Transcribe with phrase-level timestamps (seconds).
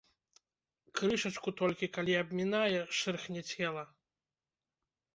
[0.99, 3.89] Крышачку толькі, калі абмінае, шэрхне цела.